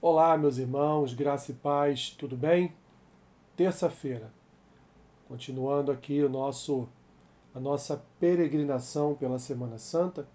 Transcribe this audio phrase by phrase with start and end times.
[0.00, 2.72] Olá, meus irmãos, graça e paz, tudo bem?
[3.56, 4.32] Terça-feira,
[5.26, 6.88] continuando aqui o nosso,
[7.52, 10.28] a nossa peregrinação pela Semana Santa,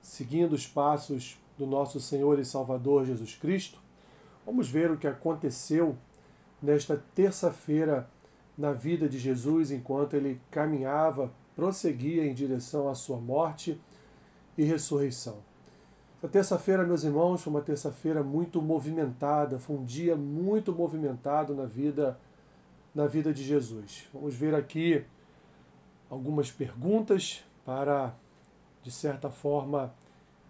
[0.00, 3.80] seguindo os passos do nosso Senhor e Salvador Jesus Cristo,
[4.46, 5.98] vamos ver o que aconteceu
[6.62, 8.08] nesta terça-feira
[8.56, 13.80] na vida de Jesus enquanto ele caminhava, prosseguia em direção à sua morte
[14.56, 15.47] e ressurreição.
[16.18, 21.64] Essa terça-feira, meus irmãos, foi uma terça-feira muito movimentada, foi um dia muito movimentado na
[21.64, 22.18] vida
[22.92, 24.08] na vida de Jesus.
[24.12, 25.04] Vamos ver aqui
[26.10, 28.12] algumas perguntas para
[28.82, 29.94] de certa forma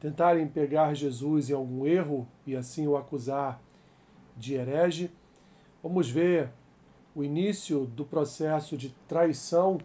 [0.00, 3.60] tentarem pegar Jesus em algum erro e assim o acusar
[4.34, 5.10] de herege.
[5.82, 6.50] Vamos ver
[7.14, 9.76] o início do processo de traição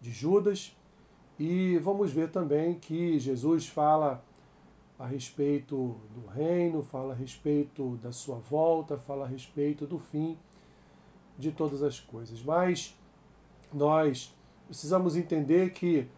[0.00, 0.76] de Judas
[1.36, 4.22] e vamos ver também que Jesus fala
[4.98, 10.36] a respeito do reino, fala a respeito da sua volta, fala a respeito do fim
[11.38, 12.42] de todas as coisas.
[12.42, 12.98] Mas
[13.72, 14.34] nós
[14.66, 16.08] precisamos entender que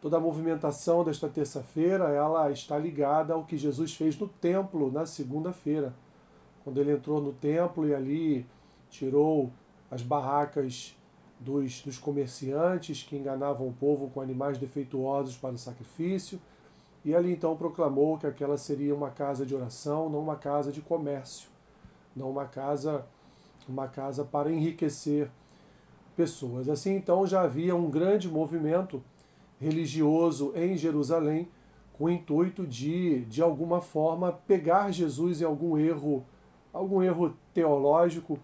[0.00, 5.04] toda a movimentação desta terça-feira, ela está ligada ao que Jesus fez no templo na
[5.06, 5.92] segunda-feira,
[6.62, 8.46] quando ele entrou no templo e ali
[8.88, 9.50] tirou
[9.90, 10.96] as barracas
[11.40, 16.40] dos, dos comerciantes que enganavam o povo com animais defeituosos para o sacrifício
[17.04, 20.80] e ali então proclamou que aquela seria uma casa de oração, não uma casa de
[20.80, 21.48] comércio,
[22.14, 23.06] não uma casa,
[23.68, 25.30] uma casa para enriquecer
[26.14, 26.68] pessoas.
[26.68, 29.02] Assim então já havia um grande movimento
[29.58, 31.48] religioso em Jerusalém
[32.00, 36.24] com o intuito de, de alguma forma, pegar Jesus em algum erro,
[36.72, 38.38] algum erro teológico,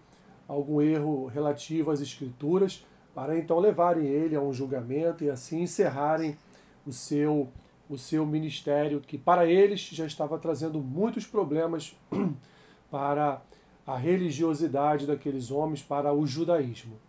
[0.47, 6.37] algum erro relativo às escrituras, para então levarem ele a um julgamento e assim encerrarem
[6.85, 7.47] o seu
[7.89, 11.95] o seu ministério, que para eles já estava trazendo muitos problemas
[12.91, 13.41] para
[13.85, 16.99] a religiosidade daqueles homens, para o judaísmo.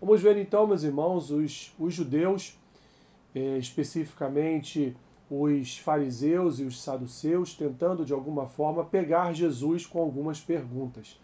[0.00, 2.58] Vamos ver então, meus irmãos, os, os judeus,
[3.34, 4.94] eh, especificamente
[5.30, 11.18] os fariseus e os saduceus, tentando de alguma forma pegar Jesus com algumas perguntas.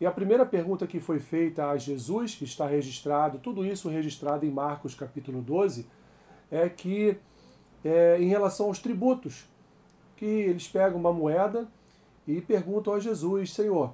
[0.00, 4.44] E a primeira pergunta que foi feita a Jesus, que está registrado, tudo isso registrado
[4.44, 5.86] em Marcos capítulo 12,
[6.50, 7.16] é que
[7.84, 9.44] é, em relação aos tributos,
[10.16, 11.68] que eles pegam uma moeda
[12.26, 13.92] e perguntam a Jesus, Senhor,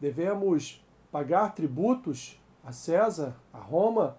[0.00, 4.16] devemos pagar tributos a César, a Roma,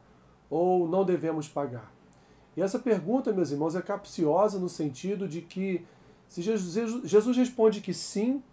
[0.50, 1.92] ou não devemos pagar?
[2.58, 5.86] E essa pergunta, meus irmãos, é capciosa no sentido de que
[6.28, 8.44] se Jesus, Jesus responde que sim,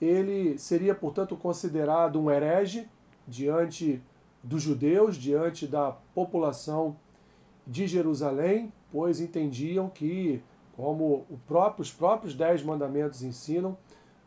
[0.00, 2.88] ele seria, portanto, considerado um herege
[3.26, 4.00] diante
[4.42, 6.96] dos judeus, diante da população
[7.68, 10.42] de Jerusalém, pois entendiam que,
[10.74, 13.76] como próprio, os próprios dez mandamentos ensinam,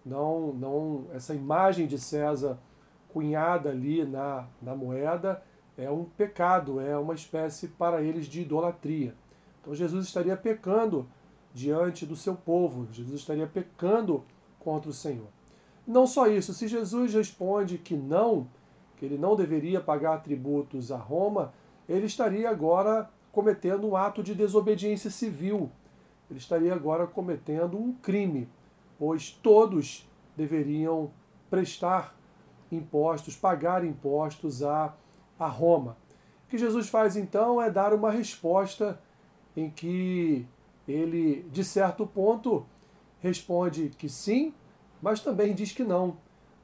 [0.06, 2.60] não, não essa imagem de César
[3.10, 5.44] cunhada ali na, na moeda
[5.76, 9.16] é um pecado, é uma espécie para eles de idolatria.
[9.60, 11.08] Então Jesus estaria pecando
[11.54, 14.24] diante do seu povo, Jesus estaria pecando
[14.60, 15.28] contra o Senhor.
[15.86, 18.48] Não só isso, se Jesus responde que não,
[18.98, 21.54] que ele não deveria pagar tributos a Roma,
[21.90, 25.72] ele estaria agora cometendo um ato de desobediência civil.
[26.30, 28.50] Ele estaria agora cometendo um crime,
[28.98, 31.12] pois todos deveriam
[31.50, 32.16] prestar
[32.72, 34.96] impostos, pagar impostos a,
[35.38, 35.98] a Roma.
[36.46, 39.00] O que Jesus faz então é dar uma resposta
[39.56, 40.48] em que
[40.88, 42.66] ele, de certo ponto,
[43.20, 44.54] responde que sim,
[45.02, 46.18] mas também diz que não.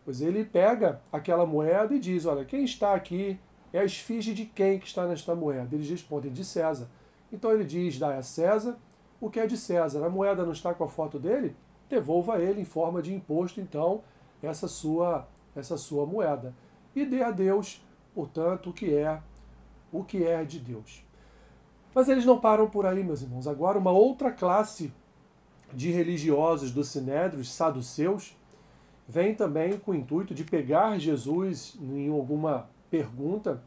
[0.06, 3.38] Pois ele pega aquela moeda e diz: Olha, quem está aqui
[3.78, 5.76] é a esfinge de quem que está nesta moeda?
[5.76, 6.90] Eles respondem de César.
[7.32, 8.78] Então ele diz: dá a César
[9.20, 10.06] o que é de César.
[10.06, 11.56] A moeda não está com a foto dele?
[11.90, 14.04] Devolva a ele em forma de imposto, então,
[14.42, 16.54] essa sua, essa sua moeda.
[16.96, 17.84] E dê a Deus,
[18.14, 19.22] portanto, o que é
[19.92, 21.04] o que é de Deus.
[21.94, 23.48] Mas eles não param por aí, meus irmãos.
[23.48, 24.94] Agora, uma outra classe
[25.74, 28.36] de religiosos do Sinédrio, os saduceus,
[29.08, 33.62] vem também com o intuito de pegar Jesus em alguma pergunta,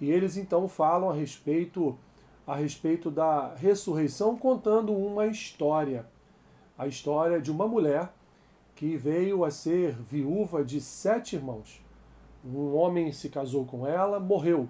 [0.00, 1.98] e eles então falam a respeito
[2.46, 6.06] a respeito da ressurreição contando uma história,
[6.78, 8.10] a história de uma mulher
[8.74, 11.82] que veio a ser viúva de sete irmãos.
[12.42, 14.66] Um homem se casou com ela, morreu.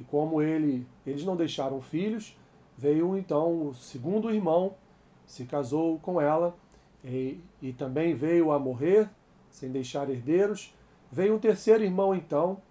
[0.00, 2.34] E como ele, eles não deixaram filhos,
[2.78, 4.74] veio então o segundo irmão,
[5.26, 6.56] se casou com ela
[7.04, 9.10] e, e também veio a morrer,
[9.50, 10.74] sem deixar herdeiros.
[11.10, 12.62] Veio um terceiro irmão então,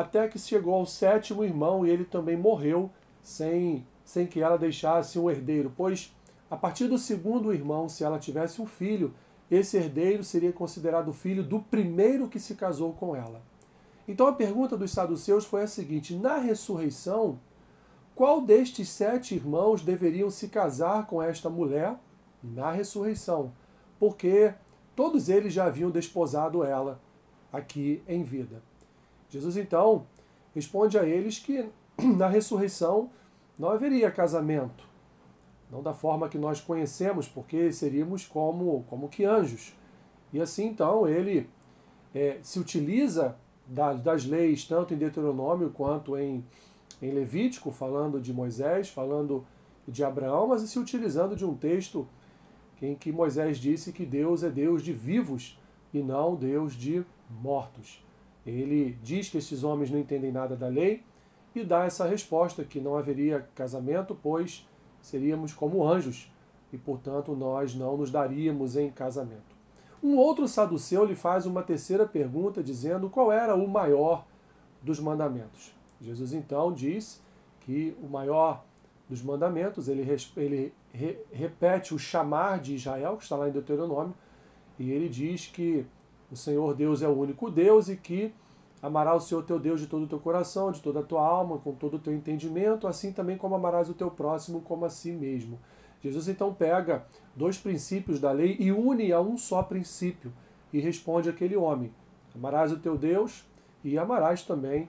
[0.00, 2.90] até que chegou ao sétimo irmão e ele também morreu
[3.22, 6.14] sem, sem que ela deixasse um herdeiro, pois
[6.50, 9.14] a partir do segundo irmão, se ela tivesse um filho,
[9.48, 13.40] esse herdeiro seria considerado filho do primeiro que se casou com ela.
[14.08, 17.38] Então a pergunta dos saduceus foi a seguinte: na ressurreição,
[18.14, 21.94] qual destes sete irmãos deveriam se casar com esta mulher
[22.42, 23.52] na ressurreição?
[23.98, 24.52] Porque
[24.96, 27.00] todos eles já haviam desposado ela
[27.52, 28.62] aqui em vida.
[29.30, 30.06] Jesus então
[30.54, 31.70] responde a eles que
[32.16, 33.10] na ressurreição
[33.58, 34.84] não haveria casamento,
[35.70, 39.74] não da forma que nós conhecemos, porque seríamos como, como que anjos.
[40.32, 41.48] E assim então ele
[42.14, 43.36] é, se utiliza
[43.66, 46.44] da, das leis, tanto em Deuteronômio quanto em,
[47.00, 49.46] em Levítico, falando de Moisés, falando
[49.86, 52.06] de Abraão, mas se utilizando de um texto
[52.82, 55.58] em que Moisés disse que Deus é Deus de vivos
[55.92, 58.02] e não Deus de mortos.
[58.50, 61.02] Ele diz que esses homens não entendem nada da lei
[61.54, 64.68] e dá essa resposta que não haveria casamento, pois
[65.00, 66.30] seríamos como anjos
[66.72, 69.58] e, portanto, nós não nos daríamos em casamento.
[70.02, 74.24] Um outro saduceu lhe faz uma terceira pergunta, dizendo qual era o maior
[74.82, 75.74] dos mandamentos.
[76.00, 77.20] Jesus então diz
[77.60, 78.64] que o maior
[79.08, 80.02] dos mandamentos, ele,
[80.36, 84.14] ele re, repete o chamar de Israel, que está lá em Deuteronômio,
[84.78, 85.84] e ele diz que
[86.30, 88.32] o Senhor Deus é o único Deus e que
[88.82, 91.58] amará o Senhor teu Deus de todo o teu coração, de toda a tua alma,
[91.58, 95.12] com todo o teu entendimento, assim também como amarás o teu próximo como a si
[95.12, 95.58] mesmo.
[96.02, 97.04] Jesus então pega
[97.36, 100.32] dois princípios da lei e une a um só princípio
[100.72, 101.92] e responde àquele homem:
[102.34, 103.44] amarás o teu Deus
[103.84, 104.88] e amarás também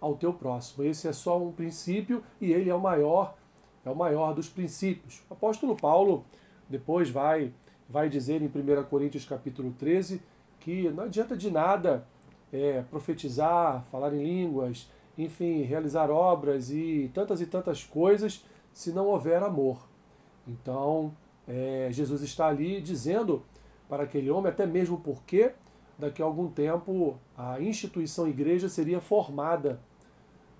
[0.00, 0.84] ao teu próximo.
[0.84, 3.36] Esse é só um princípio e ele é o maior,
[3.84, 5.22] é o maior dos princípios.
[5.30, 6.24] O apóstolo Paulo
[6.68, 7.52] depois vai
[7.88, 10.20] vai dizer em 1 Coríntios capítulo 13
[10.68, 12.06] que não adianta de nada
[12.52, 14.86] é, profetizar, falar em línguas,
[15.16, 19.88] enfim, realizar obras e tantas e tantas coisas se não houver amor.
[20.46, 21.14] Então,
[21.48, 23.42] é, Jesus está ali dizendo
[23.88, 25.52] para aquele homem, até mesmo porque
[25.98, 29.80] daqui a algum tempo a instituição igreja seria formada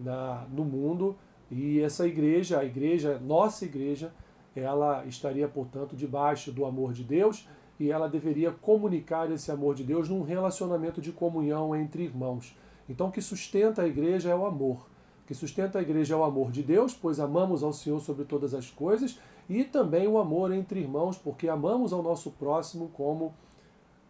[0.00, 1.18] na, no mundo
[1.50, 4.10] e essa igreja, a igreja, nossa igreja,
[4.56, 7.46] ela estaria, portanto, debaixo do amor de Deus
[7.78, 12.56] e ela deveria comunicar esse amor de Deus num relacionamento de comunhão entre irmãos.
[12.88, 14.88] Então, o que sustenta a igreja é o amor.
[15.22, 18.24] O que sustenta a igreja é o amor de Deus, pois amamos ao Senhor sobre
[18.24, 23.34] todas as coisas, e também o amor entre irmãos, porque amamos ao nosso próximo como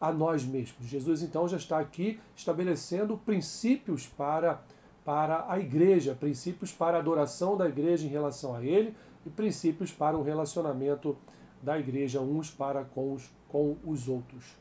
[0.01, 0.87] a nós mesmos.
[0.87, 4.63] Jesus, então, já está aqui estabelecendo princípios para,
[5.05, 8.95] para a igreja, princípios para a adoração da igreja em relação a Ele
[9.27, 11.17] e princípios para o relacionamento
[11.63, 14.57] da igreja uns para com os, com os outros.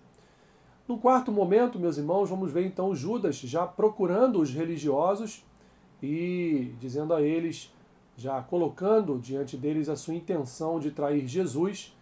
[0.88, 5.46] No quarto momento, meus irmãos, vamos ver então Judas já procurando os religiosos
[6.02, 7.74] e dizendo a eles,
[8.16, 11.94] já colocando diante deles a sua intenção de trair Jesus,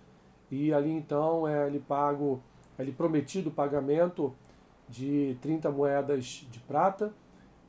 [0.52, 2.40] e ali então é lhe pago,
[2.78, 4.34] é lhe prometido o pagamento
[4.88, 7.12] de 30 moedas de prata,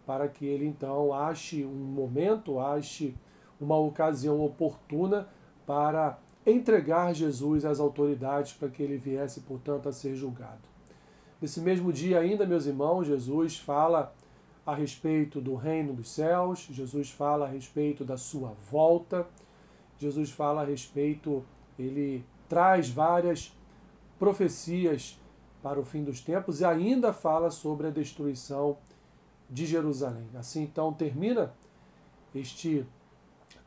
[0.05, 3.15] para que ele então ache um momento, ache
[3.61, 5.29] uma ocasião oportuna
[5.67, 10.69] para entregar Jesus às autoridades para que ele viesse, portanto, a ser julgado.
[11.43, 14.15] Nesse mesmo dia ainda, meus irmãos, Jesus fala
[14.65, 19.27] a respeito do reino dos céus, Jesus fala a respeito da sua volta,
[19.99, 21.45] Jesus fala a respeito,
[21.79, 23.53] ele traz várias
[24.19, 25.21] profecias
[25.63, 28.79] para o fim dos tempos e ainda fala sobre a destruição
[29.51, 30.29] de Jerusalém.
[30.35, 31.53] Assim então termina
[32.35, 32.87] este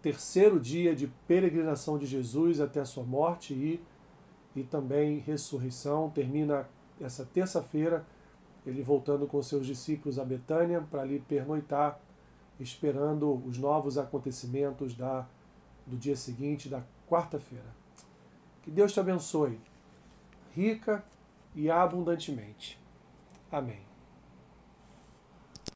[0.02, 3.82] terceiro dia de peregrinação de Jesus até a sua morte e,
[4.56, 6.10] e também ressurreição.
[6.10, 6.68] Termina
[7.00, 8.06] essa terça-feira,
[8.66, 12.00] ele voltando com seus discípulos a Betânia para ali pernoitar,
[12.60, 15.28] esperando os novos acontecimentos da,
[15.86, 17.74] do dia seguinte, da quarta-feira.
[18.62, 19.60] Que Deus te abençoe,
[20.54, 21.04] rica
[21.56, 22.80] e abundantemente.
[23.52, 23.89] Amém.